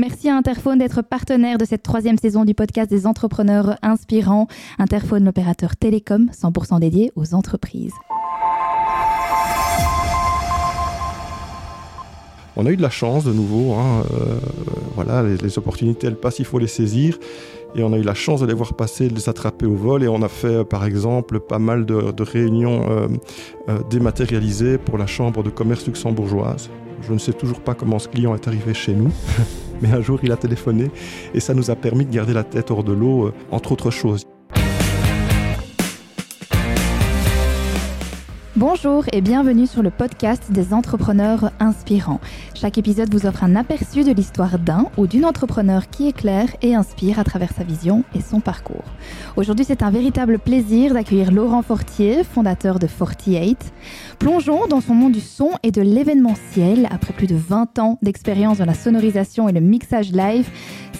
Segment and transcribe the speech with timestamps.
[0.00, 4.46] Merci à Interphone d'être partenaire de cette troisième saison du podcast des entrepreneurs inspirants.
[4.78, 7.94] Interphone, l'opérateur télécom 100% dédié aux entreprises.
[12.54, 13.74] On a eu de la chance de nouveau.
[13.74, 14.38] Hein, euh,
[14.94, 17.18] voilà, les, opportunités, elles passent, il faut les saisir.
[17.74, 20.04] Et on a eu la chance de les voir passer, de les attraper au vol.
[20.04, 23.08] Et on a fait, par exemple, pas mal de, réunions euh,
[23.68, 26.70] euh, dématérialisées pour la Chambre de commerce luxembourgeoise.
[27.02, 29.10] Je ne sais toujours pas comment ce client est arrivé chez nous.
[29.82, 30.90] mais un jour il a téléphoné
[31.34, 33.90] et ça nous a permis de garder la tête hors de l'eau, euh, entre autres
[33.90, 34.24] choses.
[38.58, 42.20] Bonjour et bienvenue sur le podcast des entrepreneurs inspirants.
[42.56, 46.74] Chaque épisode vous offre un aperçu de l'histoire d'un ou d'une entrepreneur qui éclaire et
[46.74, 48.82] inspire à travers sa vision et son parcours.
[49.36, 53.72] Aujourd'hui, c'est un véritable plaisir d'accueillir Laurent Fortier, fondateur de 48.
[54.18, 56.88] Plongeons dans son monde du son et de l'événementiel.
[56.90, 60.50] Après plus de 20 ans d'expérience dans la sonorisation et le mixage live,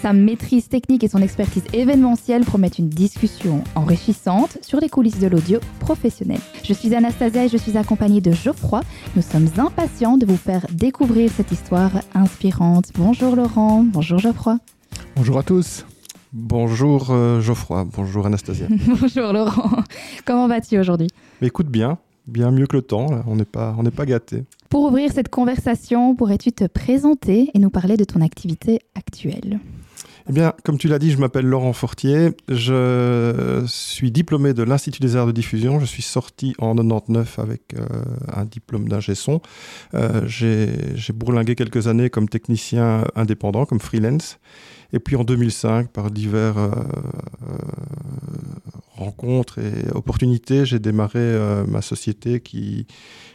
[0.01, 5.27] sa maîtrise technique et son expertise événementielle promettent une discussion enrichissante sur les coulisses de
[5.27, 6.39] l'audio professionnel.
[6.63, 8.83] Je suis Anastasia je suis accompagnée de Geoffroy.
[9.17, 12.91] Nous sommes impatients de vous faire découvrir cette histoire inspirante.
[12.95, 14.59] Bonjour Laurent, bonjour Geoffroy.
[15.17, 15.87] Bonjour à tous.
[16.33, 18.67] Bonjour euh, Geoffroy, bonjour Anastasia.
[19.01, 19.83] bonjour Laurent.
[20.27, 21.09] Comment vas-tu aujourd'hui?
[21.41, 24.45] Écoute bien, bien mieux que le temps, on n'est pas, on pas gâté.
[24.69, 29.59] Pour ouvrir cette conversation, pourrais-tu te présenter et nous parler de ton activité actuelle?
[30.29, 32.33] Eh bien, comme tu l'as dit, je m'appelle Laurent Fortier.
[32.49, 35.81] Je suis diplômé de l'Institut des arts de diffusion.
[35.81, 37.87] Je suis sorti en 99 avec euh,
[38.35, 39.41] un diplôme d'ingé son.
[39.95, 44.39] Euh, j'ai bourlingué quelques années comme technicien indépendant, comme freelance.
[44.93, 46.71] Et puis en 2005, par divers euh,
[48.97, 52.87] rencontres et opportunités, j'ai démarré ma société qui,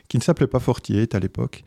[0.10, 1.64] qui ne s'appelait pas Fortier à l'époque.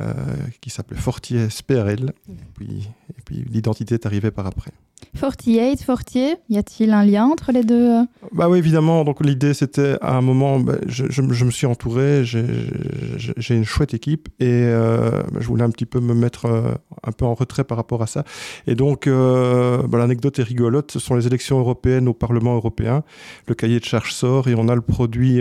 [0.00, 0.14] Euh,
[0.62, 2.14] qui s'appelait Fortier SPRL.
[2.30, 4.70] Et puis, et puis l'identité est arrivée par après.
[5.18, 9.04] 48, Fortier, y a-t-il un lien entre les deux euh Bah oui, évidemment.
[9.04, 14.28] Donc l'idée, c'était à un moment, bah, je, me suis entouré, j'ai une chouette équipe
[14.40, 17.76] et euh, je voulais un petit peu me mettre euh, un peu en retrait par
[17.76, 18.24] rapport à ça.
[18.66, 20.90] Et donc, bah, l'anecdote est rigolote.
[20.92, 23.04] Ce sont les élections européennes au Parlement européen.
[23.46, 25.40] Le cahier de charge sort et on a le produit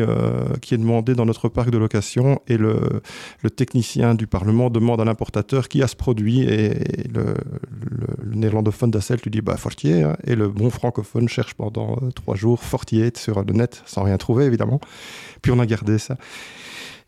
[0.62, 3.02] qui est demandé dans notre parc de location et le,
[3.56, 6.74] technicien du Parlement demande à l'importateur qui a ce produit et,
[7.14, 7.36] le,
[7.80, 10.04] le, néerlandophone d'Assel lui dit bah, Fortier.
[10.04, 14.04] Hein, et le bon francophone cherche pendant euh, trois jours Fortier sur le net, sans
[14.04, 14.80] rien trouver évidemment.
[15.42, 16.18] Puis on a gardé ça.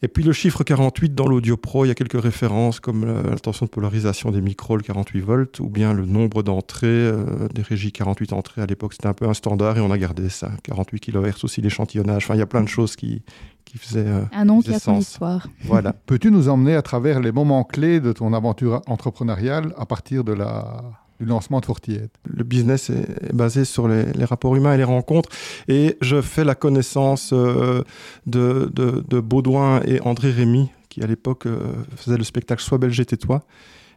[0.04, 3.66] Et puis le chiffre 48 dans l'audio pro, il y a quelques références comme l'attention
[3.66, 7.94] de polarisation des micros, le 48 volts, ou bien le nombre d'entrées, euh, des régies
[7.94, 10.52] 48 entrées à l'époque, c'était un peu un standard et on a gardé ça.
[10.64, 12.26] 48 kHz aussi l'échantillonnage.
[12.26, 13.24] Enfin, il y a plein de choses qui,
[13.64, 14.06] qui faisaient.
[14.06, 15.48] Euh, un nom qui a son histoire.
[15.64, 15.94] Voilà.
[15.94, 20.34] Peux-tu nous emmener à travers les moments clés de ton aventure entrepreneuriale à partir de
[20.34, 20.84] la
[21.26, 22.02] lancement de Fortier.
[22.26, 25.30] Le business est basé sur les, rapports humains et les rencontres.
[25.68, 27.84] Et je fais la connaissance euh,
[28.26, 31.60] de, de, Baudouin et André Rémy, qui à l'époque euh,
[31.96, 33.46] faisaient le spectacle Sois belge et tais-toi.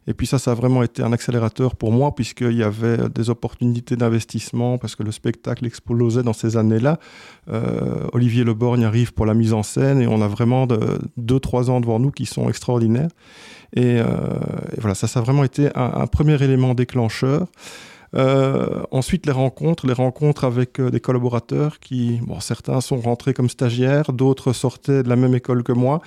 [0.08, 3.28] Et puis ça, ça a vraiment été un accélérateur pour moi, puisqu'il y avait des
[3.28, 7.00] opportunités d'investissement, parce que le spectacle explosait dans ces années-là.
[7.48, 10.68] Euh, Olivier Leborgne arrive pour la mise en scène, et on a vraiment
[11.16, 13.10] deux, trois ans devant nous qui sont extraordinaires.
[13.74, 14.04] Et, euh,
[14.78, 17.46] voilà, ça, ça a vraiment été un, premier élément déclencheur.
[18.14, 23.34] Euh, ensuite, les rencontres, les rencontres avec euh, des collaborateurs qui, bon, certains sont rentrés
[23.34, 26.00] comme stagiaires, d'autres sortaient de la même école que moi.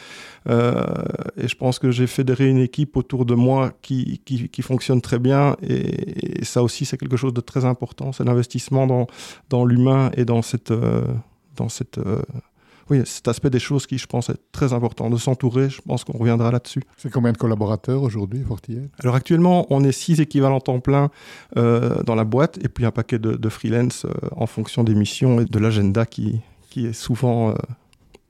[0.48, 5.20] et je pense que j'ai fédéré une équipe autour de moi qui, qui, fonctionne très
[5.20, 5.56] bien.
[5.62, 8.14] Et, ça aussi, c'est quelque chose de très important.
[8.14, 9.06] C'est l'investissement dans,
[9.50, 10.74] dans l'humain et dans cette,
[11.56, 12.00] dans cette
[12.90, 15.10] oui, cet aspect des choses qui, je pense, est très important.
[15.10, 16.82] De s'entourer, je pense qu'on reviendra là-dessus.
[16.98, 18.82] C'est combien de collaborateurs aujourd'hui, Fortier?
[19.00, 21.10] Alors actuellement, on est six équivalents temps plein
[21.58, 25.42] euh, dans la boîte et puis un paquet de, freelance euh, en fonction des missions
[25.42, 27.52] et de l'agenda qui, qui est souvent...
[27.52, 27.54] Euh,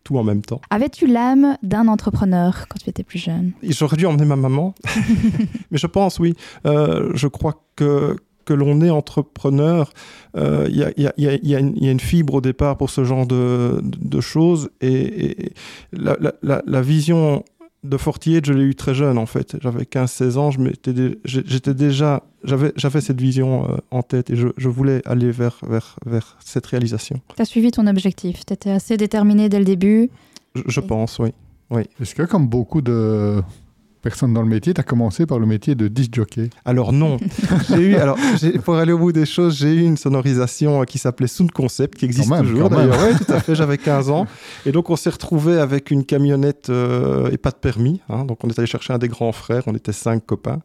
[0.05, 0.59] tout en même temps.
[0.71, 3.51] Avais-tu l'âme d'un entrepreneur quand tu étais plus jeune?
[3.61, 4.73] J'aurais dû emmener ma maman,
[5.71, 6.33] mais je pense oui.
[6.65, 8.15] je crois que
[8.49, 9.91] que l'on est entrepreneur,
[10.35, 14.71] il y, a, une fibre au départ pour ce genre de, choses.
[14.81, 15.51] Et,
[15.93, 17.43] la, vision
[17.83, 19.55] de Fortier, je l'ai eu très jeune en fait.
[19.61, 25.29] J'avais 15-16 ans, j'étais déjà, j'avais cette vision euh, en tête et je, voulais aller
[25.31, 27.21] vers, vers, vers cette réalisation.
[27.35, 30.09] Tu as suivi ton objectif, tu étais assez déterminé dès le début
[30.55, 31.29] Je, pense, oui.
[31.69, 31.83] oui.
[32.01, 33.41] Est-ce que comme beaucoup de
[34.01, 36.49] personne dans le métier, tu as commencé par le métier de disc jockey.
[36.65, 37.17] Alors non,
[37.69, 38.17] j'ai eu, alors
[38.63, 42.05] pour aller au bout des choses, j'ai eu une sonorisation qui s'appelait Sound Concept, qui
[42.05, 42.99] existe toujours d'ailleurs.
[42.99, 44.27] Oui, tout à fait, j'avais 15 ans.
[44.65, 48.01] Et donc on s'est retrouvé avec une camionnette euh, et pas de permis.
[48.09, 48.25] Hein.
[48.25, 50.61] donc on est allé chercher un des grands frères, on était cinq copains.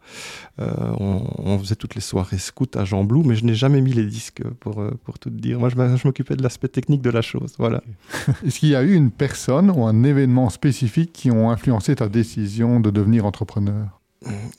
[0.60, 3.92] Euh, on, faisait toutes les soirées scout à Jean Blou, mais je n'ai jamais mis
[3.92, 5.58] les disques pour, euh, pour tout dire.
[5.58, 7.54] Moi, je, je m'occupais de l'aspect technique de la chose.
[7.58, 7.82] Voilà.
[8.46, 12.08] Est-ce qu'il y a eu une personne ou un événement spécifique qui ont influencé ta
[12.08, 13.88] décision de devenir entrepreneur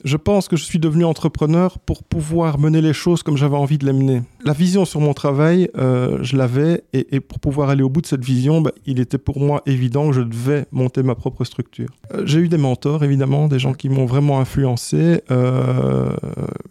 [0.04, 3.78] je pense que je suis devenu entrepreneur pour pouvoir mener les choses comme j'avais envie
[3.78, 4.22] de les mener.
[4.44, 8.06] La vision sur mon travail, euh, je l'avais, et, pour pouvoir aller au bout de
[8.06, 11.88] cette vision, bah, il était pour moi évident que je devais monter ma propre structure.
[12.14, 15.22] Euh, j'ai eu des mentors, évidemment, des gens qui m'ont vraiment influencé.
[15.28, 16.10] Il euh,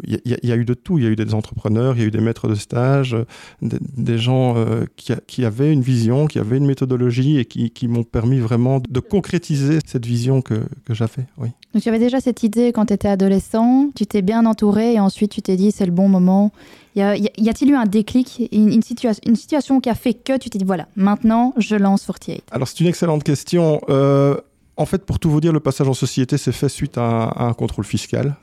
[0.05, 0.97] y, a eu de tout.
[0.97, 3.17] Il y a eu des entrepreneurs, il y a eu des maîtres de stage,
[3.61, 4.55] des, gens
[4.95, 9.79] qui, avaient une vision, qui avaient une méthodologie et qui, m'ont permis vraiment de concrétiser
[9.85, 10.55] cette vision que,
[10.85, 11.25] que j'avais.
[11.37, 11.49] Oui.
[11.73, 14.99] Donc tu avais déjà cette idée quand tu étais adolescent, tu t'es bien entouré et
[14.99, 16.51] ensuite tu t'es dit c'est le bon moment.
[16.95, 20.87] Y a-t-il eu un déclic, une, situation qui a fait que tu t'es dit voilà,
[20.95, 23.81] maintenant je lance 48 Alors c'est une excellente question.
[23.89, 24.37] Euh,
[24.77, 27.53] en fait, pour tout vous dire, le passage en société s'est fait suite à un,
[27.53, 28.35] contrôle fiscal.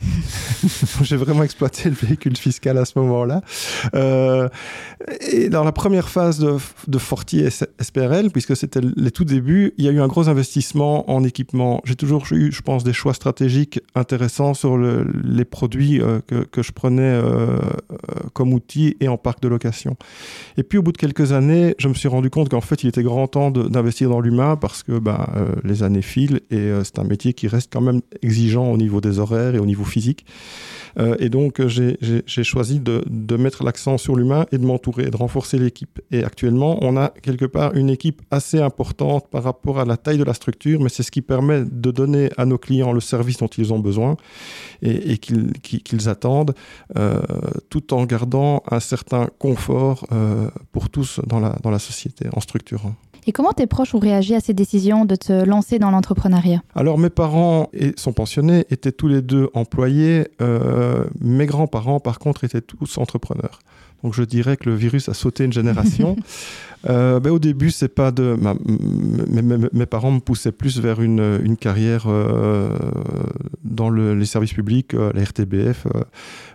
[1.03, 3.43] J'ai vraiment exploité le véhicule fiscal à ce moment-là.
[3.95, 4.49] Euh,
[5.31, 6.57] et dans la première phase de,
[6.89, 11.11] de Fortier SPRL, puisque c'était les tout débuts, il y a eu un gros investissement
[11.11, 11.83] en équipement.
[11.85, 16.73] J'ai toujours eu, je pense, des choix stratégiques intéressants sur les produits euh, que, je
[16.73, 17.59] prenais euh,
[18.33, 19.97] comme outil et en parc de location.
[20.57, 22.89] Et puis, au bout de quelques années, je me suis rendu compte qu'en fait, il
[22.89, 25.27] était grand temps d'investir dans l'humain parce que ben,
[25.65, 26.01] les années
[26.31, 29.59] et euh, c'est un métier qui reste quand même exigeant au niveau des horaires et
[29.59, 30.25] au niveau physique.
[30.99, 33.03] Euh, et donc, euh, j'ai choisi de,
[33.37, 36.01] mettre l'accent sur l'humain et de m'entourer, de renforcer l'équipe.
[36.11, 40.19] Et actuellement, on a quelque part une équipe assez importante par rapport à la taille
[40.19, 43.39] de la structure, mais c'est ce qui permet de donner à nos clients le service
[43.39, 44.17] dont ils ont besoin
[44.83, 46.55] et, qu'ils attendent,
[47.71, 50.07] tout en gardant un certain confort
[50.73, 51.41] pour tous dans
[51.71, 52.95] la société, en structurant.
[53.27, 56.63] Et comment tes proches ont réagi à cette décision de te lancer dans l'entrepreneuriat?
[56.75, 60.29] Alors mes parents sont pensionnés, étaient tous les deux employés.
[60.41, 63.61] Euh, mes grands-parents, par contre, étaient tous entrepreneurs.
[64.03, 66.17] Donc je dirais que le virus a sauté une génération.
[66.91, 68.37] euh, ben, au début, c'est pas de.
[69.73, 72.77] mes, parents me poussaient plus vers une, une carrière euh,
[73.63, 75.87] dans le, les services publics, la RTBF.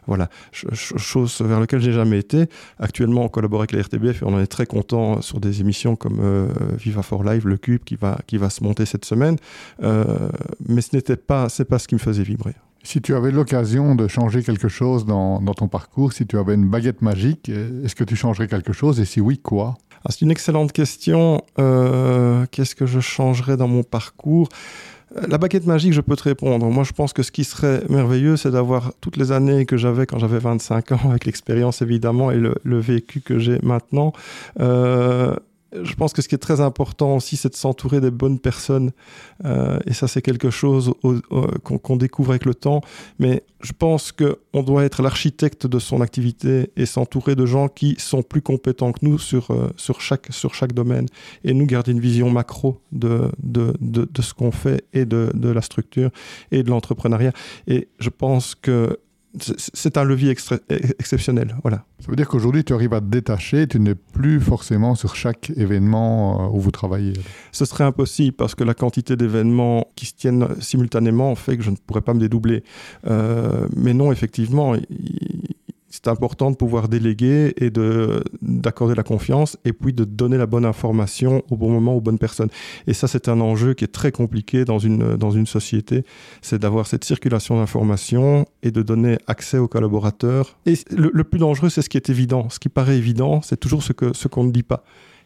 [0.07, 2.45] Euh, voilà, chose vers laquelle j'ai jamais été.
[2.79, 5.95] Actuellement, on collabore avec la RTBF et on en est très content sur des émissions
[5.95, 9.37] comme euh, Viva for Live, Le Cube, qui va, qui va se monter cette semaine.
[9.81, 12.53] mais ce n'était pas, c'est pas ce qui me faisait vibrer.
[12.83, 16.69] Si tu avais l'occasion de changer quelque chose dans, ton parcours, si tu avais une
[16.69, 18.99] baguette magique, est-ce que tu changerais quelque chose?
[19.01, 19.77] Et si oui, quoi?
[20.05, 21.43] Ah, C'est une excellente question.
[21.59, 24.47] Euh, qu'est-ce que je changerais dans mon parcours?
[24.47, 26.65] euh, la baguette magique, je peux te répondre.
[26.65, 30.05] Moi, je pense que ce qui serait merveilleux, c'est d'avoir toutes les années que j'avais
[30.05, 34.13] quand j'avais 25 ans, avec l'expérience évidemment et le, vécu que j'ai maintenant,
[34.59, 35.35] euh,
[35.73, 38.91] je pense que ce qui est très important aussi, c'est de s'entourer des bonnes personnes.
[39.45, 40.93] Euh, et ça, c'est quelque chose
[41.63, 42.81] qu'on découvre avec le temps.
[43.19, 47.95] Mais je pense qu'on doit être l'architecte de son activité et s'entourer de gens qui
[47.99, 51.07] sont plus compétents que nous sur, euh, sur, chaque, sur chaque domaine.
[51.43, 55.31] Et nous garder une vision macro de, de, de, de ce qu'on fait et de,
[55.33, 56.11] de la structure
[56.51, 57.33] et de l'entrepreneuriat.
[57.67, 58.97] Et je pense que
[59.39, 60.31] c'est un levier
[60.99, 61.55] exceptionnel.
[61.63, 61.85] Voilà.
[61.99, 65.51] Ça veut dire qu'aujourd'hui, tu arrives à te détacher, tu n'es plus forcément sur chaque
[65.55, 67.13] événement euh, où vous travaillez.
[67.51, 71.71] Ce serait impossible parce que la quantité d'événements qui se tiennent simultanément fait que je
[71.71, 72.63] ne pourrais pas me dédoubler.
[73.07, 74.75] Euh, mais non, effectivement,
[75.89, 77.71] c'est important de pouvoir déléguer et
[78.41, 82.19] d'accorder la confiance et puis de donner la bonne information au bon moment aux bonnes
[82.19, 82.49] personnes.
[82.87, 86.03] Et ça, c'est un enjeu qui est très compliqué dans une, dans une société,
[86.41, 90.57] c'est d'avoir cette circulation d'informations et de donner accès aux collaborateurs.
[90.65, 92.49] Et le, plus dangereux, c'est ce qui est évident.
[92.49, 94.83] Ce qui paraît évident, c'est toujours ce qu'on ce qu'on ne dit pas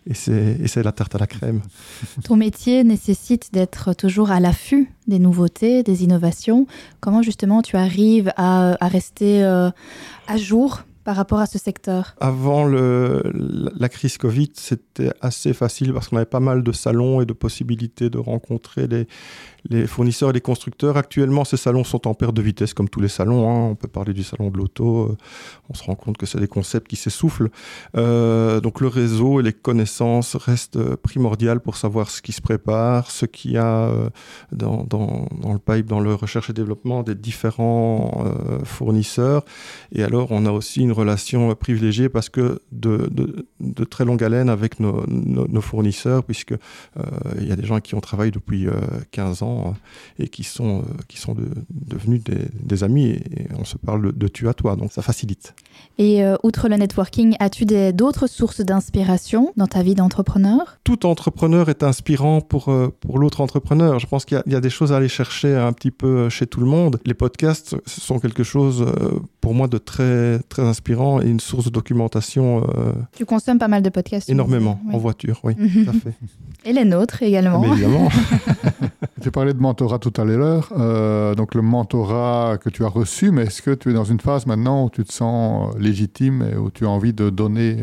[0.07, 1.61] et c'est la tarte à la crème.
[2.23, 6.65] Ton métier nécessite d'être toujours à l'affût des nouveautés, des innovations.
[6.99, 9.69] Comment justement tu arrives à, à rester euh,
[10.27, 12.15] à jour par rapport à ce secteur?
[12.19, 13.21] Avant le,
[13.77, 17.33] la crise Covid, c'était assez facile parce qu'on avait pas mal de salons et de
[17.33, 19.07] possibilités de rencontrer les,
[19.69, 20.97] les fournisseurs et les constructeurs.
[20.97, 23.49] Actuellement, ces salons sont en perte de vitesse, comme tous les salons.
[23.49, 23.69] Hein.
[23.71, 25.09] On peut parler du salon de l'auto.
[25.11, 25.17] Euh,
[25.69, 27.49] on se rend compte que c'est des concepts qui s'essoufflent.
[27.95, 32.41] Euh, donc le réseau et les connaissances restent euh, primordiales pour savoir ce qui se
[32.41, 33.91] prépare, ce qu'il y a
[34.51, 38.25] dans, le pipe, dans le recherche et développement des différents
[38.63, 39.43] fournisseurs.
[39.91, 43.09] Et alors, on a aussi une relation privilégiée parce que de,
[43.89, 46.53] très longue haleine avec nos, nos, fournisseurs, puisque
[47.39, 48.67] il y a des gens qui ont travaillé depuis
[49.11, 49.50] 15 ans
[50.19, 51.35] et qui sont, qui sont
[51.69, 55.53] devenus des, des, amis et, on se parle de, tu à toi, donc ça facilite.
[55.97, 60.79] Et outre le networking, as-tu d'autres sources d'inspiration dans ta vie d'entrepreneur?
[60.83, 63.99] Tout entrepreneur est inspirant pour, pour l'autre entrepreneur.
[63.99, 66.47] Je pense qu'il y, y, a des choses à aller chercher un petit peu chez
[66.47, 66.99] tout le monde.
[67.05, 71.65] Les podcasts sont quelque chose euh, pour moi de très, très inspirant et une source
[71.65, 72.63] de documentation.
[72.63, 76.13] Euh, tu consommes pas mal de podcasts Énormément, en voiture, oui, tout à fait.
[76.65, 77.63] Et les nôtres également.
[77.63, 78.09] évidemment.
[79.21, 83.31] tu parlais de mentorat tout à l'heure, euh, donc le mentorat que tu as reçu,
[83.31, 86.57] mais est-ce que tu es dans une phase maintenant où tu te sens légitime et
[86.57, 87.77] où tu as envie de donner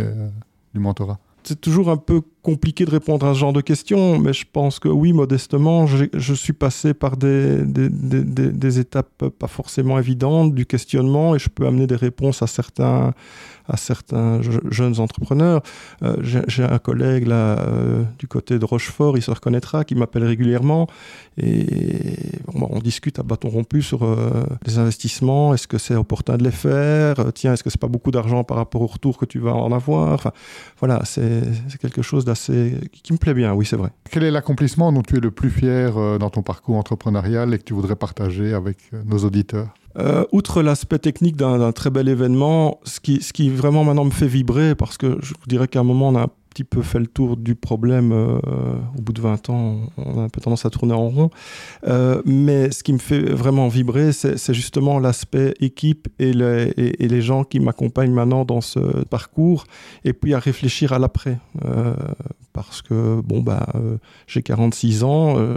[0.75, 1.18] du mentorat?
[1.45, 4.78] C'est toujours un peu compliqué de répondre à ce genre de questions, mais je pense
[4.78, 10.54] que oui, modestement, je suis passé par des, des, des, des, étapes pas forcément évidentes
[10.54, 13.12] du questionnement et je peux amener des réponses à certains,
[13.66, 14.40] à certains
[14.71, 15.62] jeunes entrepreneurs.
[16.02, 20.25] Euh, j'ai un collègue là euh, du côté de Rochefort, il se reconnaîtra, qui m'appelle
[20.25, 20.87] régulièrement
[21.37, 21.66] et
[22.54, 25.54] on discute à bâton rompu sur euh, les investissements.
[25.54, 28.57] Est-ce que c'est opportun de les faire Tiens, est-ce que c'est pas beaucoup d'argent par
[28.57, 30.33] rapport au retour que tu vas en avoir Enfin,
[30.78, 31.42] voilà, c'est
[31.80, 33.52] quelque chose d'assez qui me plaît bien.
[33.54, 33.90] Oui, c'est vrai.
[34.11, 37.64] Quel est l'accomplissement dont tu es le plus fier dans ton parcours entrepreneurial et que
[37.64, 39.75] tu voudrais partager avec nos auditeurs?
[39.99, 44.11] Euh, outre l'aspect technique d'un très bel événement, ce qui, ce qui vraiment maintenant me
[44.11, 46.28] fait vibrer, parce que je vous dirais qu'à un moment, on a
[46.59, 48.11] petit peu fait le tour du problème.
[48.12, 48.38] Euh,
[48.99, 51.31] au bout de 20 ans, on a un peu tendance à tourner en rond.
[51.87, 57.45] Euh, mais ce qui me fait vraiment vibrer, c'est justement l'aspect équipe et les, gens
[57.45, 59.65] qui m'accompagnent maintenant dans ce parcours,
[60.05, 61.38] et puis à réfléchir à l'après
[62.59, 65.57] parce que bon bah euh, j'ai 46 ans, euh,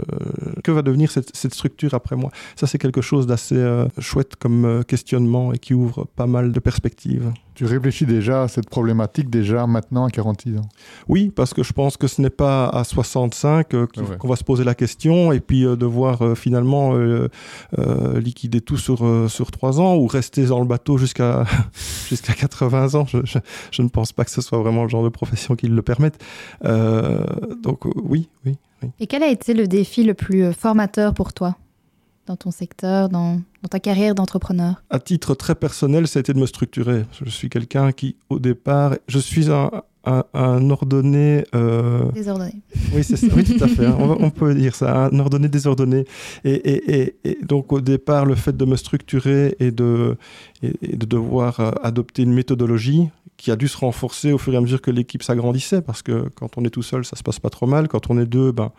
[0.62, 2.30] que va devenir cette, structure après moi?
[2.54, 6.60] Ça c'est quelque chose d'assez euh, chouette comme questionnement et qui ouvre pas mal de
[6.60, 7.32] perspectives.
[7.62, 10.68] Tu réfléchis déjà à cette problématique déjà maintenant à 46 ans
[11.08, 14.64] Oui, parce que je pense que ce n'est pas à 65 qu'on va se poser
[14.64, 16.92] la question et puis devoir finalement
[18.16, 21.44] liquider tout sur, sur 3 ans ou rester dans le bateau jusqu'à
[22.08, 23.06] jusqu'à 80 ans.
[23.06, 23.18] Je,
[23.70, 26.22] je, ne pense pas que ce soit vraiment le genre de profession qui le permette.
[26.64, 27.24] Euh,
[27.62, 28.56] donc oui, oui,
[29.00, 31.56] Et quel a été le défi le plus euh, formateur pour toi?
[32.26, 34.82] Dans ton secteur, dans, ta carrière d'entrepreneur?
[34.90, 37.04] À titre très personnel, ça a été de me structurer.
[37.24, 39.70] Je suis quelqu'un qui, au départ, je suis un,
[40.04, 41.44] un, ordonné.
[41.54, 42.10] Euh...
[42.12, 42.54] Désordonné.
[42.94, 43.26] Oui, c'est ça.
[43.34, 43.86] Oui, tout à fait.
[43.86, 43.96] Hein.
[43.98, 46.04] On, peut dire ça, un ordonné désordonné.
[46.44, 50.16] Et, et, et, donc, au départ, le fait de me structurer et de,
[50.62, 54.56] et, de devoir euh, adopter une méthodologie qui a dû se renforcer au fur et
[54.56, 57.40] à mesure que l'équipe s'agrandissait, parce que quand on est tout seul, ça se passe
[57.40, 57.88] pas trop mal.
[57.88, 58.70] Quand on est deux, ben,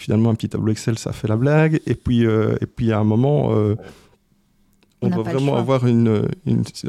[0.00, 1.80] finalement, un petit tableau Excel, ça fait la blague.
[1.86, 3.76] Et puis, euh, et puis à un moment, euh,
[5.02, 6.26] on, doit vraiment avoir une,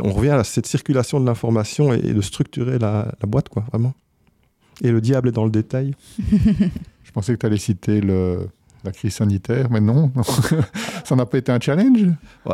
[0.01, 3.93] On revient à cette circulation de l'information et, de structurer la, boîte, quoi, vraiment.
[4.81, 5.93] Et le diable est dans le détail.
[7.03, 8.47] Je pensais que tu allais citer le,
[8.85, 10.11] la crise sanitaire, mais non,
[11.03, 12.07] ça n'a pas été un challenge?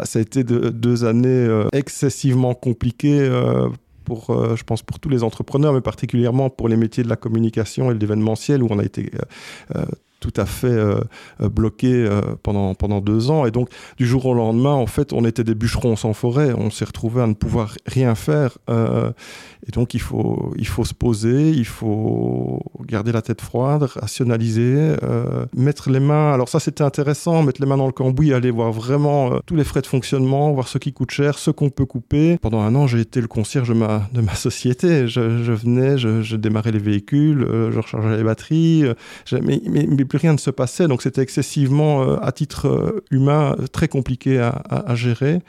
[0.04, 3.30] ça a été deux années euh, excessivement compliquées
[4.08, 7.18] pour, euh, je pense, pour tous les entrepreneurs, mais particulièrement pour les métiers de la
[7.18, 9.20] communication et de l'événementiel, où on a été euh,
[9.76, 9.86] euh,
[10.20, 11.00] tout à fait euh,
[11.42, 13.46] euh, bloqué euh, pendant, pendant deux ans.
[13.46, 16.54] Et donc, du jour au lendemain, en fait, on était des bûcherons sans forêt.
[16.58, 18.58] On s'est retrouvé à ne pouvoir rien faire.
[18.70, 24.96] et donc, il faut, il faut se poser, il faut garder la tête froide, rationaliser,
[25.56, 26.34] mettre les mains.
[26.34, 29.64] Alors, ça, c'était intéressant, mettre les mains dans le cambouis, aller voir vraiment tous les
[29.64, 32.38] frais de fonctionnement, voir ce qui coûte cher, ce qu'on peut couper.
[32.38, 35.08] Pendant un an, j'ai été le concierge de ma, société.
[35.08, 35.20] Je,
[35.52, 38.86] venais, je, démarrais les véhicules, je rechargeais les batteries.
[40.08, 44.40] Plus rien ne se passait, donc c'était excessivement, euh, à titre euh, humain, très compliqué
[44.40, 45.42] à, gérer.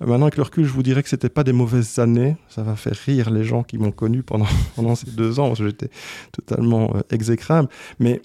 [0.00, 2.36] Maintenant, avec le recul, je vous dirais que c'était pas des mauvaises années.
[2.48, 4.46] Ça va faire rire les gens qui m'ont connu pendant,
[4.76, 5.90] pendant ces deux ans, j'étais
[6.32, 7.68] totalement euh, exécrable.
[7.98, 8.20] Mais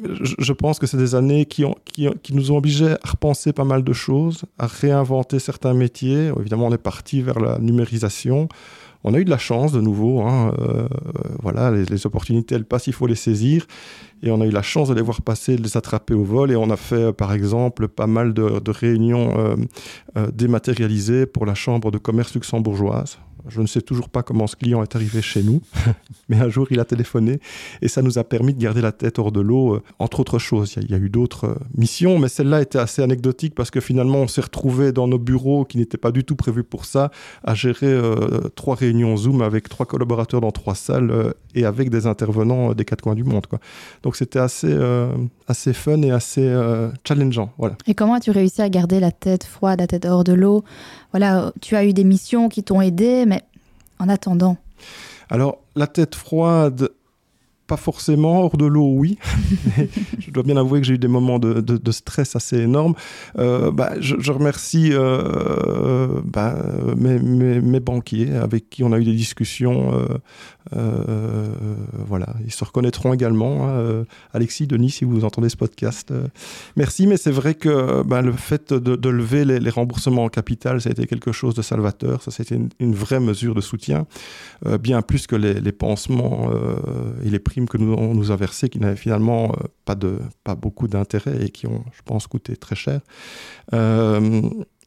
[0.00, 3.64] je, pense que c'est des années qui, ont, qui, nous ont obligés à repenser pas
[3.64, 6.32] mal de choses, à réinventer certains métiers.
[6.38, 8.48] Évidemment, on est parti vers la numérisation.
[9.04, 10.22] On a eu de la chance de nouveau.
[10.22, 10.54] Hein,
[11.42, 13.66] voilà, les, opportunités, elles passent, il faut les saisir.
[14.22, 16.52] Et on a eu la chance de les voir passer, de les attraper au vol.
[16.52, 19.56] Et on a fait, euh, par exemple, pas mal de, réunions euh,
[20.16, 23.18] euh, dématérialisées pour la Chambre de commerce luxembourgeoise.
[23.48, 25.60] Je ne sais toujours pas comment ce client est arrivé chez nous,
[26.28, 27.40] mais un jour il a téléphoné
[27.80, 30.38] et ça nous a permis de garder la tête hors de l'eau, euh, entre autres
[30.38, 30.74] choses.
[30.80, 34.18] Il y, a, eu d'autres euh, missions, mais celle-là était assez anecdotique parce que finalement
[34.18, 37.10] on s'est retrouvé dans nos bureaux qui n'étaient pas du tout prévus pour ça,
[37.44, 42.06] à gérer euh, trois réunions Zoom avec trois collaborateurs dans trois salles et avec des
[42.06, 43.46] intervenants des quatre coins du monde.
[44.02, 44.74] Donc c'était assez,
[45.48, 46.54] assez fun et assez
[47.06, 47.52] challengeant.
[47.58, 47.76] Voilà.
[47.86, 50.64] Et comment as-tu réussi à garder la tête froide, la tête hors de l'eau?
[51.12, 53.26] Voilà, tu as eu des missions qui t'ont aidé,
[54.02, 54.56] en attendant
[55.30, 56.90] Alors, la tête froide,
[57.68, 59.16] pas forcément, hors de l'eau, oui.
[60.18, 62.94] je dois bien avouer que j'ai eu des moments de, de, stress assez énormes.
[63.38, 66.56] Euh, bah, je, je, remercie euh, bah,
[66.96, 70.18] mes, mes, mes, banquiers avec qui on a eu des discussions euh,
[70.72, 73.68] voilà, ils se reconnaîtront également.
[73.68, 76.28] Euh, Alexis, Denis, si vous entendez ce podcast, euh,
[76.76, 77.06] merci.
[77.06, 80.92] Mais c'est vrai que ben, le fait de, lever les, remboursements en capital, ça a
[80.92, 82.22] été quelque chose de salvateur.
[82.22, 84.06] Ça, c'était une, vraie mesure de soutien,
[84.80, 86.50] bien plus que les, pansements
[87.24, 89.54] et les primes que nous, on nous a versées, qui n'avaient finalement
[89.84, 93.00] pas, de, pas beaucoup d'intérêt et qui ont, je pense, coûté très cher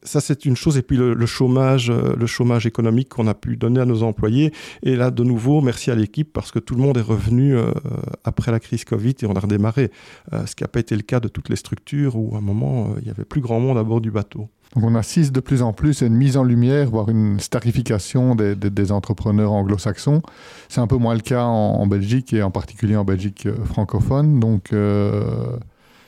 [0.06, 3.56] ça c'est une chose et puis le, chômage euh, le chômage économique qu'on a pu
[3.56, 6.82] donner à nos employés et là de nouveau merci à l'équipe parce que tout le
[6.82, 7.72] monde est revenu euh,
[8.24, 9.90] après la crise Covid et on a redémarré
[10.32, 12.42] euh, ce qui n'a pas été le cas de toutes les structures où à un
[12.42, 15.40] moment il y avait plus grand monde à bord du bateau donc on assiste de
[15.40, 20.22] plus en plus à une mise en lumière, voire une starification des, des, entrepreneurs anglo-saxons.
[20.68, 24.40] C'est un peu moins le cas en, Belgique et en particulier en Belgique francophone.
[24.40, 24.72] Donc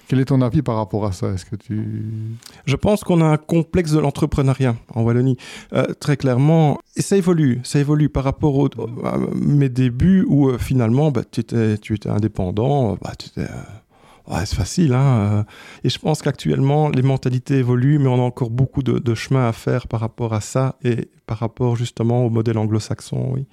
[0.09, 1.29] quel est ton avis par rapport à ça?
[1.29, 2.09] Est-ce que tu
[2.65, 5.37] Je pense qu'on a un complexe de l'entrepreneuriat en Wallonie.
[5.75, 7.61] Euh, très clairement, et ça évolue.
[7.63, 8.71] Ça évolue par rapport
[9.05, 12.97] à mes débuts où euh, finalement, bah, tu, étais, indépendant.
[13.03, 13.47] Bah, euh,
[14.47, 14.95] c'est facile.
[14.95, 15.45] Hein
[15.85, 19.53] et je pense qu'actuellement, les mentalités évoluent, mais on a encore beaucoup de, chemin à
[19.53, 23.45] faire par rapport à ça et par rapport justement au modèle anglo-saxon.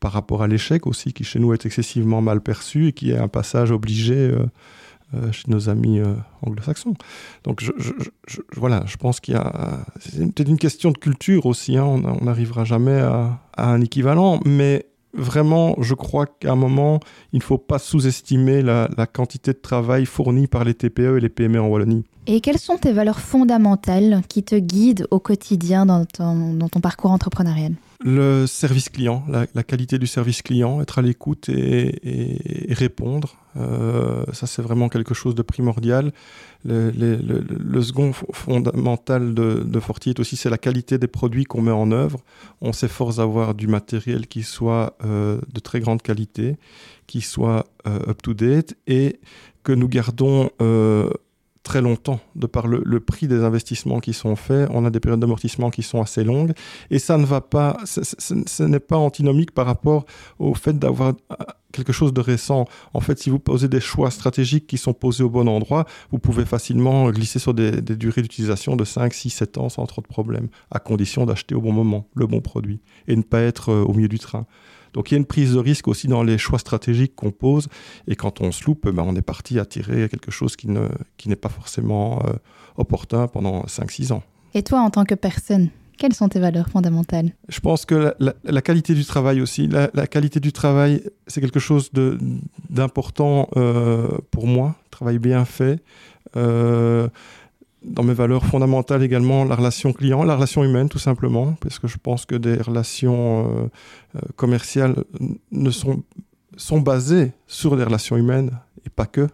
[0.00, 3.18] Par rapport à l'échec aussi, qui chez nous est excessivement mal perçu et qui est
[3.18, 4.32] un passage obligé
[5.32, 6.94] chez nos amis euh, anglo-saxons.
[7.44, 7.62] Donc
[8.56, 9.84] voilà, je pense qu'il y a...
[10.00, 11.84] C'est peut-être une question de culture aussi, hein.
[11.84, 17.00] on n'arrivera jamais à, un équivalent, mais vraiment, je crois qu'à un moment,
[17.32, 21.28] il ne faut pas sous-estimer la, quantité de travail fournie par les TPE et les
[21.28, 22.04] PME en Wallonie.
[22.26, 27.74] Et quelles sont tes valeurs fondamentales qui te guident au quotidien dans ton parcours entrepreneurial?
[28.04, 33.36] Le service client, la, qualité du service client, être à l'écoute et, répondre.
[33.56, 36.12] Euh, ça, c'est vraiment quelque chose de primordial.
[36.64, 41.90] Le, second fondamental de, de Fortier aussi, c'est la qualité des produits qu'on met en
[41.92, 42.20] œuvre.
[42.60, 46.56] On s'efforce d'avoir du matériel qui soit euh, de très grande qualité,
[47.06, 49.20] qui soit euh, up-to-date et
[49.62, 50.50] que nous gardons
[51.62, 54.68] très longtemps de par le, prix des investissements qui sont faits.
[54.72, 56.52] On a des périodes d'amortissement qui sont assez longues
[56.90, 60.04] et ça ne va pas, ce n'est pas antinomique par rapport
[60.38, 61.34] au fait d'avoir euh,
[61.72, 62.66] quelque chose de récent.
[62.94, 66.18] En fait, si vous posez des choix stratégiques qui sont posés au bon endroit, vous
[66.18, 70.02] pouvez facilement glisser sur des, des durées d'utilisation de 5, 6, 7 ans sans trop
[70.02, 73.70] de problèmes, à condition d'acheter au bon moment le bon produit et ne pas être
[73.70, 74.46] euh, au milieu du train.
[74.92, 77.68] Donc il y a une prise de risque aussi dans les choix stratégiques qu'on pose.
[78.08, 80.88] Et quand on se loupe, ben, on est parti à tirer quelque chose qui, ne,
[81.16, 82.32] qui n'est pas forcément euh,
[82.76, 84.22] opportun pendant 5-6 ans.
[84.54, 87.32] Et toi, en tant que personne, quelles sont tes valeurs fondamentales?
[87.48, 91.90] Je pense que la, qualité du travail aussi, la, qualité du travail, c'est quelque chose
[92.70, 95.82] d'important euh, pour moi, travail bien fait.
[96.36, 97.08] Euh,
[97.84, 101.88] dans mes valeurs fondamentales également la relation client, la relation humaine tout simplement, parce que
[101.88, 103.66] je pense que des relations euh,
[104.16, 105.04] euh, commerciales
[105.50, 106.02] ne sont,
[106.56, 108.50] sont basées sur des relations humaines
[108.86, 109.28] et pas que.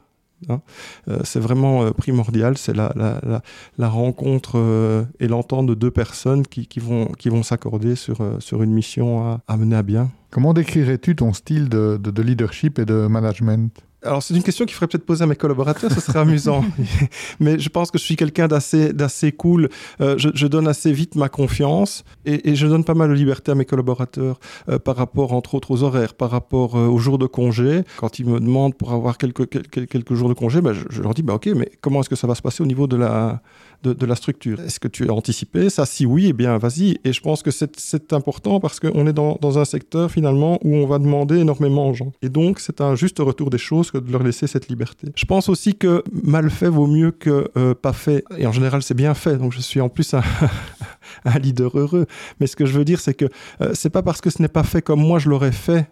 [0.48, 0.60] Hein.
[1.08, 3.42] Euh, c'est vraiment primordial, c'est la, la,
[3.76, 8.62] la, rencontre et l'entente de deux personnes qui, qui vont, qui vont s'accorder sur, sur
[8.62, 10.10] une mission à, mener à bien.
[10.30, 13.82] Comment décrirais-tu ton style de, de leadership et de management?
[14.08, 16.64] Alors c'est une question qu'il faudrait peut-être poser à mes collaborateurs, ce serait amusant.
[17.40, 19.68] Mais je pense que je suis quelqu'un d'assez, d'assez cool.
[20.00, 23.54] Euh, je, donne assez vite ma confiance et, je donne pas mal de liberté à
[23.54, 27.26] mes collaborateurs euh, par rapport entre autres aux horaires, par rapport euh, aux jours de
[27.26, 27.82] congé.
[27.98, 31.12] Quand ils me demandent pour avoir quelques, quelques, quelques jours de congé, bah, je, leur
[31.12, 33.42] dis bah, ok, mais comment est-ce que ça va se passer au niveau de la,
[33.82, 35.86] de, la structure Est-ce que tu as anticipé ça?
[35.86, 36.98] Si oui, eh bien vas-y.
[37.04, 37.68] Et je pense que c'est,
[38.12, 42.12] important parce qu'on est dans, un secteur finalement où on va demander énormément aux gens.
[42.22, 45.08] Et donc c'est un juste retour des choses que de leur laisser cette liberté.
[45.14, 48.24] Je pense aussi que mal fait vaut mieux que euh, pas fait.
[48.36, 49.36] Et en général, c'est bien fait.
[49.36, 50.22] Donc je suis en plus un,
[51.24, 52.06] un leader heureux.
[52.40, 53.26] Mais ce que je veux dire, c'est que
[53.60, 55.88] euh, c'est pas parce que ce n'est pas fait comme moi je l'aurais fait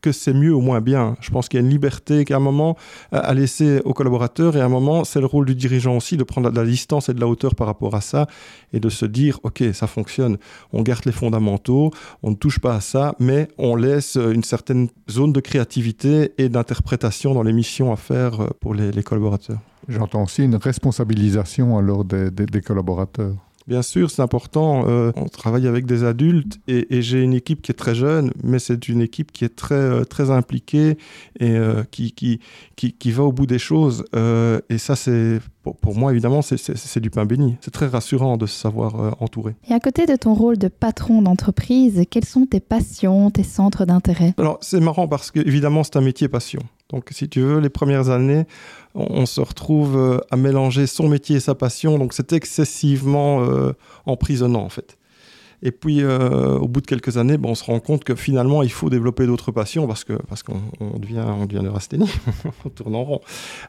[0.00, 1.16] que c'est mieux ou moins bien.
[1.20, 2.76] Je pense qu'il y a une liberté qu'à un moment
[3.10, 6.24] à laisser aux collaborateurs et à un moment c'est le rôle du dirigeant aussi de
[6.24, 8.26] prendre de la distance et de la hauteur par rapport à ça
[8.72, 10.38] et de se dire ok ça fonctionne,
[10.72, 11.90] on garde les fondamentaux,
[12.22, 16.48] on ne touche pas à ça mais on laisse une certaine zone de créativité et
[16.48, 19.58] d'interprétation dans les missions à faire pour les, collaborateurs.
[19.88, 23.34] J'entends aussi une responsabilisation alors des collaborateurs.
[23.68, 24.88] Bien sûr, c'est important.
[24.88, 28.32] Euh, on travaille avec des adultes et, et j'ai une équipe qui est très jeune,
[28.42, 30.96] mais c'est une équipe qui est très, euh, très impliquée
[31.38, 32.40] et euh, qui, qui,
[32.76, 34.06] qui, qui, va au bout des choses.
[34.16, 37.56] Euh, et ça, c'est pour, pour, moi, évidemment, c'est du pain béni.
[37.60, 39.54] C'est très rassurant de se savoir euh, entouré.
[39.68, 43.84] Et à côté de ton rôle de patron d'entreprise, quelles sont tes passions, tes centres
[43.84, 44.32] d'intérêt?
[44.38, 46.60] Alors, c'est marrant parce que, évidemment, c'est un métier passion.
[46.90, 48.46] Donc, si tu veux, les premières années,
[48.94, 51.98] on, se retrouve euh, à mélanger son métier et sa passion.
[51.98, 53.72] Donc, c'est excessivement euh,
[54.06, 54.96] emprisonnant, en fait.
[55.62, 58.62] Et puis, euh, au bout de quelques années, bon, on se rend compte que finalement,
[58.62, 62.10] il faut développer d'autres passions parce que parce qu'on on devient, on devient neurasthénie,
[62.64, 63.20] on tourne en rond.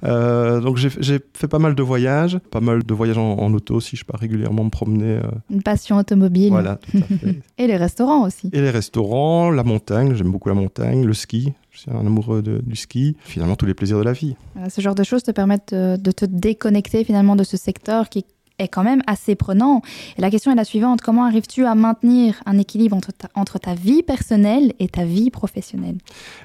[0.03, 3.75] Euh, donc, j'ai fait pas mal de voyages, pas mal de voyages en, en auto
[3.75, 3.95] aussi.
[3.95, 5.15] Je pars régulièrement me promener.
[5.17, 5.31] Euh...
[5.49, 6.51] Une passion automobile.
[6.51, 7.39] Voilà, tout à fait.
[7.57, 8.49] Et les restaurants aussi.
[8.53, 10.13] Et les restaurants, la montagne.
[10.13, 11.53] J'aime beaucoup la montagne, le ski.
[11.71, 13.15] Je suis un amoureux de, du ski.
[13.21, 14.35] Finalement, tous les plaisirs de la vie.
[14.69, 18.25] Ce genre de choses te permettent de, de te déconnecter finalement de ce secteur qui
[18.59, 19.81] est quand même assez prenant.
[20.17, 23.57] Et la question est la suivante, comment arrives-tu à maintenir un équilibre entre ta, entre
[23.57, 25.97] ta vie personnelle et ta vie professionnelle?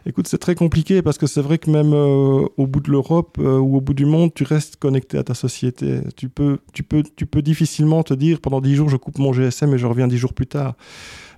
[0.06, 3.36] Écoute, c'est très compliqué parce que c'est vrai que même euh, au bout de l'Europe
[3.38, 6.00] euh, ou au bout du monde, tu restes connecté à ta société.
[6.16, 9.32] Tu peux, tu peux, tu peux difficilement te dire pendant 10 jours, je coupe mon
[9.32, 10.74] GSM et je reviens 10 jours plus tard.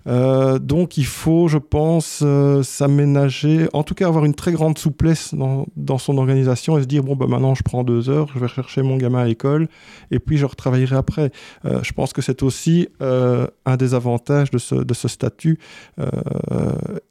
[0.06, 4.78] Euh, donc il faut, je pense, euh, s'aménager, en tout cas avoir une très grande
[4.78, 8.28] souplesse dans, dans son organisation et se dire, bon, bah, maintenant je prends deux heures,
[8.34, 9.68] je vais chercher mon gamin à l'école
[10.10, 11.30] et puis je retravaillerai après.
[11.64, 15.58] Euh, je pense que c'est aussi un des avantages de ce, de ce statut.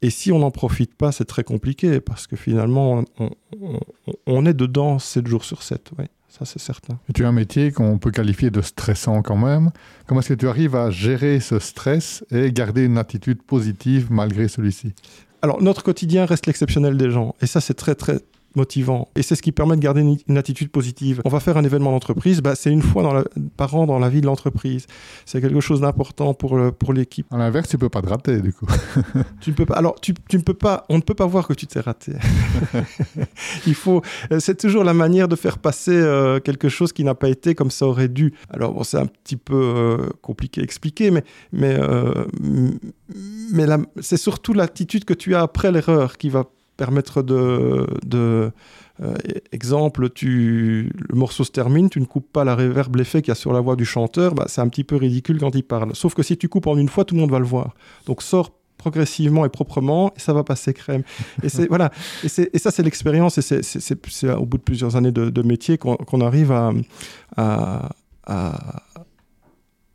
[0.02, 3.30] Et si on n'en profite pas, c'est très compliqué parce que finalement, on,
[4.26, 5.90] on, est dedans 7 jours sur 7.
[5.98, 6.98] Ouais ça c'est certain.
[7.08, 9.70] Et tu as un métier qu'on peut qualifier de stressant quand même.
[10.06, 14.48] Comment est-ce que tu arrives à gérer ce stress et garder une attitude positive malgré
[14.48, 14.92] celui-ci?
[15.42, 18.20] Alors notre quotidien reste l'exceptionnel des gens et ça c'est très très
[18.56, 19.08] motivant.
[19.16, 21.20] Et c'est ce qui permet de garder une, une, attitude positive.
[21.24, 23.24] On va faire un événement d'entreprise, bah, c'est une fois dans la,
[23.56, 24.86] par an dans la vie de l'entreprise.
[25.24, 27.26] C'est quelque chose d'important pour, le, pour l'équipe.
[27.32, 28.66] À l'inverse, tu peux pas te rater, du coup.
[29.40, 29.74] tu ne peux pas.
[29.74, 30.84] Alors, tu, tu ne peux pas.
[30.88, 32.12] On ne peut pas voir que tu t'es raté.
[33.66, 34.02] Il faut.
[34.32, 37.54] euh, C'est toujours la manière de faire passer euh, quelque chose qui n'a pas été
[37.54, 38.32] comme ça aurait dû.
[38.50, 42.24] Alors, bon, c'est un petit peu euh, compliqué à expliquer, mais mais euh,
[43.52, 43.66] mais
[44.00, 46.44] c'est surtout l'attitude que tu as après l'erreur qui va
[46.76, 48.50] permettre de, de
[49.02, 49.14] euh,
[49.52, 53.32] exemple tu le morceau se termine tu ne coupes pas la réverb l'effet qu'il y
[53.32, 55.94] a sur la voix du chanteur bah, c'est un petit peu ridicule quand il parle.
[55.94, 57.74] Sauf que si tu coupes en une fois tout le monde va le voir.
[58.06, 61.02] Donc sort progressivement et proprement ça va passer crème.
[61.42, 61.90] Et voilà.
[62.24, 65.96] Et, et ça c'est l'expérience et c'est au bout de plusieurs années de, métier qu'on
[65.96, 66.72] qu arrive à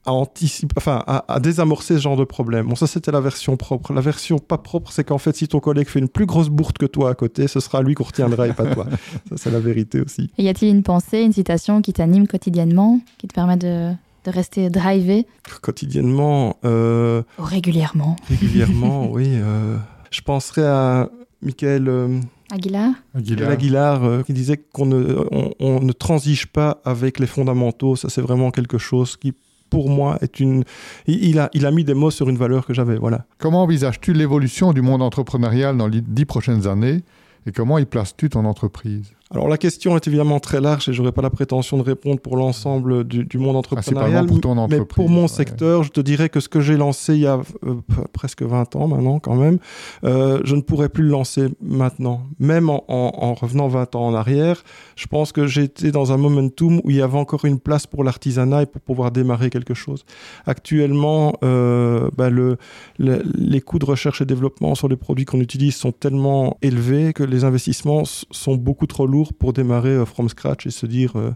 [0.06, 2.68] à anticiper, enfin, à, à désamorcer ce genre de problème.
[2.68, 3.94] Bon, ça, c'était la version propre.
[3.94, 6.78] La version pas propre, c'est qu'en fait, si ton collègue fait une plus grosse bourde
[6.78, 8.86] que toi à côté, ce sera lui qu'on retiendra et pas toi.
[9.30, 10.32] Ça, c'est la vérité aussi.
[10.38, 14.32] Et y a-t-il une pensée, une citation qui t'anime quotidiennement, qui te permet de, de
[14.32, 15.28] rester drivé?
[15.62, 16.58] Quotidiennement.
[16.66, 18.16] Euh, régulièrement.
[18.28, 19.28] Régulièrement, oui.
[19.30, 19.78] Euh,
[20.10, 21.10] je penserais à
[21.42, 21.88] Michael.
[21.88, 22.20] Euh,
[22.54, 27.28] Aguilar Aguilar, Aguilar euh, qui disait qu'on ne, on, on ne transige pas avec les
[27.28, 27.96] fondamentaux.
[27.96, 29.34] Ça, c'est vraiment quelque chose qui
[29.72, 30.64] pour moi est une
[31.08, 33.26] il a il a mis des mots sur une valeur que j'avais voilà.
[33.40, 37.02] Comment envisages-tu l'évolution du monde entrepreneurial dans les dix prochaines années
[37.48, 39.14] et comment y places-tu ton entreprise?
[39.32, 42.36] Alors la question est évidemment très large et j'aurais pas la prétention de répondre pour
[42.36, 45.28] l'ensemble du, du monde entrepreneurial pour ton mais pour mon ouais.
[45.30, 47.76] secteur je te dirais que ce que j'ai lancé il y a euh,
[48.12, 49.60] presque 20 ans maintenant quand même
[50.04, 54.08] euh, je ne pourrais plus le lancer maintenant même en, en, en revenant 20 ans
[54.08, 54.64] en arrière
[54.98, 58.04] je pense que j'étais dans un momentum où il y avait encore une place pour
[58.04, 60.04] l'artisanat et pour pouvoir démarrer quelque chose
[60.46, 62.58] actuellement euh, bah, le,
[63.00, 67.14] le les coûts de recherche et développement sur les produits qu'on utilise sont tellement élevés
[67.14, 71.16] que les investissements sont beaucoup trop lourds pour démarrer euh, from scratch et se dire
[71.16, 71.32] euh,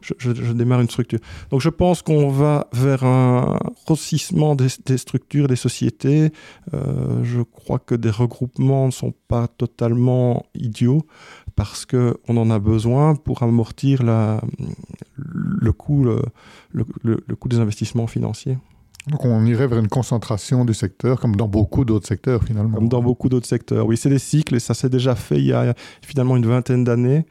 [0.00, 1.18] je, démarre une structure.
[1.50, 6.30] Donc je pense qu'on va vers un grossissement des, structures, des sociétés.
[6.72, 11.02] Euh, je crois que des regroupements ne sont pas totalement idiots
[11.54, 16.06] parce qu'on en a besoin pour amortir le coût
[17.48, 18.56] des investissements financiers.
[19.06, 22.78] Donc on irait vers une concentration du secteur, comme dans beaucoup d'autres secteurs finalement.
[22.78, 23.86] Comme dans beaucoup d'autres secteurs.
[23.86, 26.84] Oui, c'est des cycles et ça s'est déjà fait il y a finalement une vingtaine
[26.84, 27.24] d'années.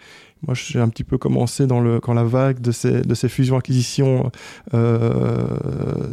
[0.45, 3.30] Moi, j'ai un petit peu commencé dans le, quand la vague de ces, de ces
[3.30, 4.32] fusions-acquisitions
[4.73, 5.47] euh,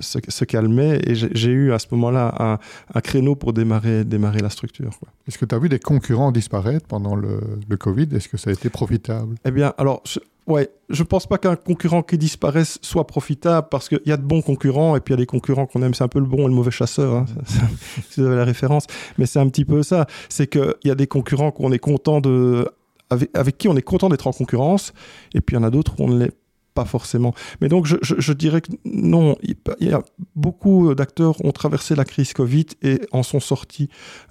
[0.01, 2.59] se, se calmait et j'ai eu à ce moment-là un,
[2.95, 4.91] un créneau pour démarrer, démarrer la structure.
[5.29, 8.09] Est-ce que tu as vu des concurrents disparaître pendant le, le Covid?
[8.13, 9.37] Est-ce que ça a été profitable?
[9.45, 13.89] Eh bien, alors, je, Ouais, je pense pas qu'un concurrent qui disparaisse soit profitable parce
[13.89, 15.93] qu'il y a de bons concurrents et puis il y a des concurrents qu'on aime,
[15.93, 17.27] c'est un peu le bon et le mauvais chasseur, hein,
[18.11, 18.87] si vous avez la référence.
[19.19, 22.21] Mais c'est un petit peu ça, c'est qu'il y a des concurrents qu'on est content
[22.21, 22.69] de
[23.11, 24.93] avec, qui on est content d'être en concurrence
[25.35, 26.37] et puis il y en a d'autres où on ne l'est
[26.77, 27.35] pas forcément.
[27.61, 30.03] Mais donc, je, dirais que non, il, y a
[30.37, 33.89] beaucoup d'acteurs ont traversé la crise Covid et en sont sortis.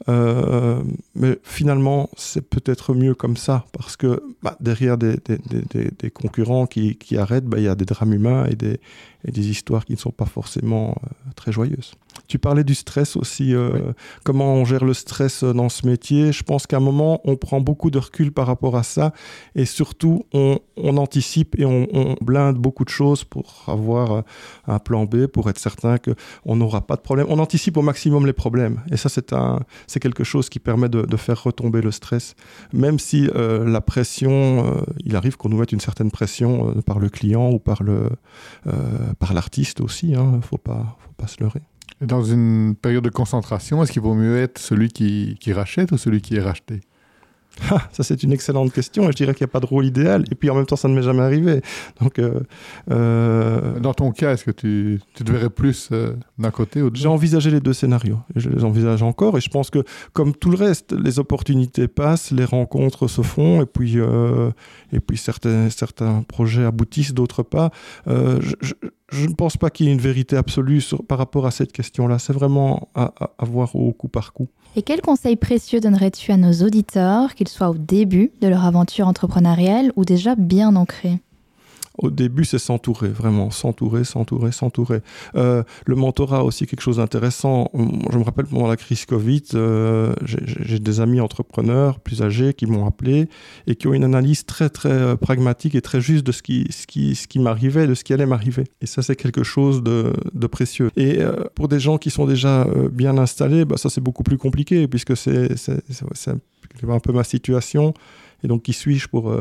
[0.07, 0.81] Euh,
[1.15, 5.17] mais finalement, c'est peut-être mieux comme ça, parce que bah, derrière des,
[6.13, 8.79] concurrents qui, qui arrêtent, bah, il y a des drames humains et des,
[9.27, 11.95] et des histoires qui ne sont pas forcément euh, très joyeuses.
[12.27, 13.81] Tu parlais du stress aussi, euh, oui.
[14.23, 16.31] comment on gère le stress dans ce métier.
[16.31, 19.13] Je pense qu'à un moment, on prend beaucoup de recul par rapport à ça
[19.55, 24.21] et surtout, on, on anticipe et on, on, blinde beaucoup de choses pour avoir euh,
[24.67, 27.27] un plan B, pour être certain qu'on n'aura pas de problème.
[27.29, 31.17] On anticipe au maximum les problèmes et ça, c'est quelque chose qui permet de, de,
[31.17, 32.35] faire retomber le stress.
[32.73, 36.81] Même si euh, la pression, euh, il arrive qu'on nous mette une certaine pression euh,
[36.81, 38.09] par le client ou par le
[38.67, 41.61] euh, par l'artiste aussi, il hein, ne faut pas, faut pas se leurrer.
[42.01, 45.97] Dans une période de concentration, est-ce qu'il vaut mieux être celui qui, qui rachète ou
[45.97, 46.81] celui qui est racheté?
[47.71, 49.03] Ah, ça, c'est une excellente question.
[49.03, 50.25] Et je dirais qu'il n'y a pas de rôle idéal.
[50.29, 51.61] Et puis, en même temps, ça ne m'est jamais arrivé.
[52.01, 52.41] Donc, euh,
[52.91, 53.79] euh...
[53.79, 56.95] Dans ton cas, est-ce que tu, tu te verrais plus euh, d'un côté ou de
[56.95, 58.19] J'ai envisagé les deux scénarios.
[58.35, 59.37] Je les envisage encore.
[59.37, 63.61] Et je pense que, comme tout le reste, les opportunités passent, les rencontres se font.
[63.61, 63.97] Et puis,
[64.91, 67.71] et puis certains, certains projets aboutissent, d'autres pas.
[68.05, 68.73] Je, je,
[69.11, 72.19] je ne pense pas qu'il y ait une vérité absolue par rapport à cette question-là.
[72.19, 74.47] C'est vraiment à, voir au coup par coup.
[74.75, 79.07] Et quels conseils précieux donnerais-tu à nos auditeurs, qu'ils soient au début de leur aventure
[79.07, 81.19] entrepreneuriale ou déjà bien ancrés?
[81.97, 85.01] Au début, c'est s'entourer, vraiment, s'entourer, s'entourer, s'entourer.
[85.35, 87.69] Euh, le mentorat aussi quelque chose d'intéressant.
[87.73, 92.65] Je me rappelle pendant la crise Covid, euh, j'ai des amis entrepreneurs plus âgés qui
[92.65, 93.27] m'ont appelé
[93.67, 96.67] et qui ont une analyse très très euh, pragmatique et très juste de ce qui
[96.71, 98.65] ce qui ce qui m'arrivait, de ce qui allait m'arriver.
[98.81, 100.91] Et ça, c'est quelque chose de, de précieux.
[100.97, 101.19] Et
[101.55, 105.15] pour des gens qui sont déjà bien installés, bah, ça c'est beaucoup plus compliqué puisque
[105.15, 105.49] c'est
[106.87, 107.93] un peu ma situation.
[108.43, 109.33] Et donc, qui suis-je pour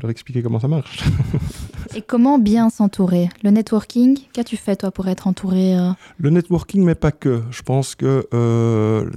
[0.00, 1.04] leur expliquer comment ça marche.
[1.94, 3.28] Et comment bien s'entourer?
[3.42, 5.90] Le networking, qu'as-tu fait toi pour être entouré euh...
[6.18, 7.42] Le networking, mais pas que.
[7.50, 9.10] Je pense que euh,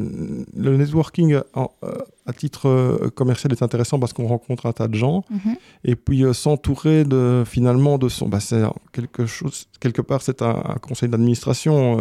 [0.56, 4.96] le networking en, euh, à titre commercial est intéressant parce qu'on rencontre un tas de
[4.96, 5.24] gens.
[5.30, 5.56] Mm -hmm.
[5.84, 10.42] Et puis euh, s'entourer de finalement de son, bah, c'est quelque chose quelque part c'est
[10.42, 11.98] un, un conseil d'administration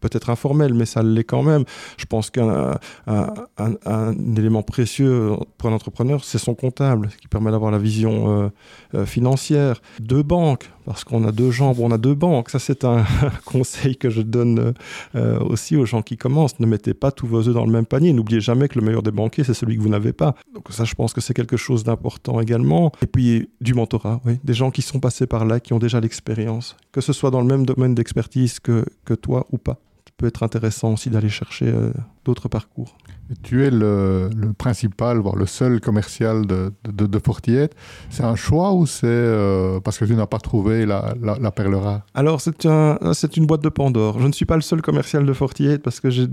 [0.00, 1.64] peut-être informel, mais ça l'est quand même.
[1.96, 7.28] Je pense qu'un un, un, un, élément précieux pour un entrepreneur, c'est son comptable, qui
[7.28, 8.48] permet d'avoir la vision euh,
[8.94, 9.80] euh, financière.
[10.00, 12.50] Deux banques, parce qu'on a deux jambes, on a deux banques.
[12.50, 13.04] Ça, c'est un
[13.44, 14.74] conseil que je donne
[15.14, 16.58] euh, aussi aux gens qui commencent.
[16.60, 18.12] Ne mettez pas tous vos œufs dans le même panier.
[18.12, 20.34] N'oubliez jamais que le meilleur des banquiers, c'est celui que vous n'avez pas.
[20.54, 22.92] Donc ça, je pense que c'est quelque chose d'important également.
[23.02, 24.20] Et puis, du mentorat.
[24.44, 27.40] Des gens qui sont passés par là, qui ont déjà l'expérience, que ce soit dans
[27.40, 29.78] le même domaine d'expertise que, que toi ou pas
[30.20, 31.92] peut être intéressant aussi d'aller chercher euh,
[32.30, 32.96] d'autres parcours.
[33.42, 37.74] Tu es le, le, principal, voire le seul commercial de, de, de Fortiette.
[38.08, 41.50] C'est un choix ou c'est euh, parce que tu n'as pas trouvé la, la, la
[41.52, 42.02] perle rare?
[42.14, 42.98] Alors, c'est un,
[43.36, 44.18] une boîte de Pandore.
[44.20, 46.26] Je ne suis pas le seul commercial de Fortiette parce que j'ai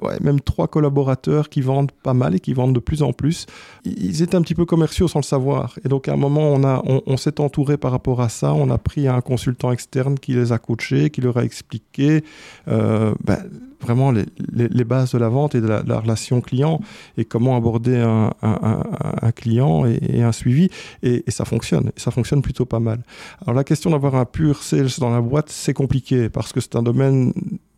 [0.00, 3.44] ouais, même trois collaborateurs qui vendent pas mal et qui vendent de plus en plus.
[3.84, 5.78] Ils étaient un petit peu commerciaux sans le savoir.
[5.84, 8.54] Et donc, à un moment, on, a, on, on s'est entouré par rapport à ça.
[8.54, 12.24] On a pris un consultant externe qui les a coachés, qui leur a expliqué
[12.68, 13.38] euh, ben,
[13.82, 16.80] vraiment les, bases de la vente et de la, relation client
[17.16, 20.68] et comment aborder un, client et, un suivi.
[21.02, 21.92] Et, ça fonctionne.
[21.96, 23.02] Ça fonctionne plutôt pas mal.
[23.42, 26.76] Alors la question d'avoir un pur sales dans la boîte c'est compliqué parce que c'est
[26.76, 27.32] un domaine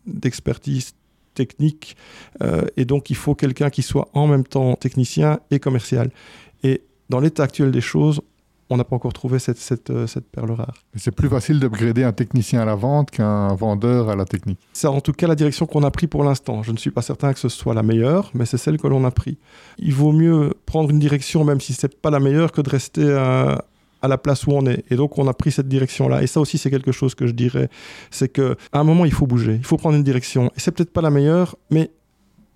[0.05, 0.93] d'expertise
[1.33, 1.97] technique
[2.41, 6.09] euh, et donc il faut quelqu'un qui soit en même temps technicien et commercial.
[6.63, 8.21] Et dans l'état actuel des choses
[8.69, 10.73] on n'a pas encore trouvé cette, cette, euh, cette perle rare.
[10.95, 14.59] C'est plus facile d'upgrader un technicien à la vente qu'un vendeur à la technique.
[14.73, 16.63] C'est en tout cas la direction qu'on a pris pour l'instant.
[16.63, 19.05] Je ne suis pas certain que ce soit la meilleure, mais c'est celle que l'on
[19.05, 19.37] a pris.
[19.77, 22.69] Il vaut mieux prendre une direction, même si ce n'est pas la meilleure, que de
[22.69, 23.63] rester à,
[24.01, 24.83] à la place où on est.
[24.89, 26.23] Et donc on a pris cette direction-là.
[26.23, 27.69] Et ça aussi, c'est quelque chose que je dirais,
[28.09, 30.47] c'est qu'à un moment, il faut bouger, il faut prendre une direction.
[30.55, 31.91] Et c'est peut-être pas la meilleure, mais,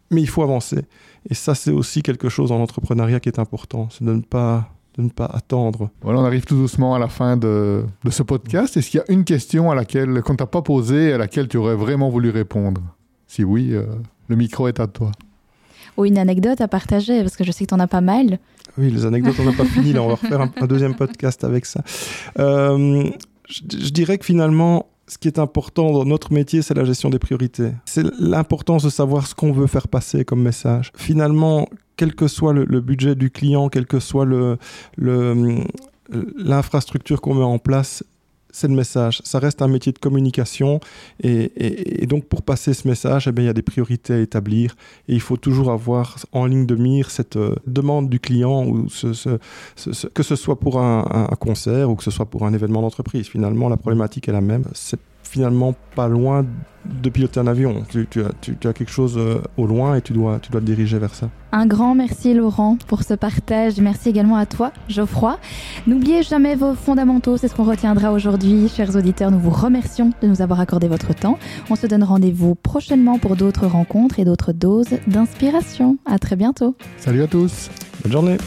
[0.09, 0.85] mais il faut avancer.
[1.29, 4.69] Et ça, c'est aussi quelque chose dans l'entrepreneuriat qui est important, c'est de ne pas
[4.99, 5.89] de ne pas attendre.
[6.01, 8.75] Voilà, on arrive tout doucement à la fin de, de ce podcast.
[8.75, 11.57] Est-ce qu'il y a une question à laquelle qu'on t'a pas posée, à laquelle tu
[11.57, 12.81] aurais vraiment voulu répondre?
[13.27, 13.85] Si oui, euh,
[14.27, 15.11] le micro est à toi.
[15.97, 18.39] Ou une anecdote à partager, parce que je sais que tu en as pas mal.
[18.77, 19.93] Oui, les anecdotes, on n'a pas fini.
[19.93, 21.81] Là, on va refaire un, un, deuxième podcast avec ça.
[22.37, 23.09] Euh,
[23.47, 27.09] je, je dirais que finalement, ce qui est important dans notre métier, c'est la gestion
[27.09, 27.71] des priorités.
[27.85, 30.91] C'est l'importance de savoir ce qu'on veut faire passer comme message.
[30.95, 31.67] Finalement,
[31.99, 34.25] quel que soit le, le budget du client, quel que soit
[36.07, 38.05] l'infrastructure qu'on met en place,
[38.51, 39.21] c'est le message.
[39.25, 40.79] Ça reste un métier de communication.
[41.21, 44.77] Et, donc, pour passer ce message, eh bien, il y a des priorités à établir.
[45.09, 48.87] Et il faut toujours avoir en ligne de mire cette euh, demande du client, ou
[48.87, 53.27] que ce soit pour un, concert ou que ce soit pour un événement d'entreprise.
[53.27, 54.63] Finalement, la problématique est la même.
[55.29, 56.45] Finalement pas loin
[56.85, 57.83] de piloter un avion.
[57.89, 61.13] Tu, as, quelque chose euh, au loin et tu dois, tu dois te diriger vers
[61.13, 61.29] ça.
[61.51, 63.79] Un grand merci Laurent pour ce partage.
[63.79, 65.37] Merci également à toi Geoffroy.
[65.87, 68.69] N'oubliez jamais vos fondamentaux, c'est ce qu'on retiendra aujourd'hui.
[68.69, 71.37] Chers auditeurs, nous vous remercions de nous avoir accordé votre temps.
[71.69, 75.97] On se donne rendez-vous prochainement pour d'autres rencontres et d'autres doses d'inspiration.
[76.05, 76.75] À très bientôt.
[76.97, 77.69] Salut à tous.
[78.03, 78.37] Bonne journée.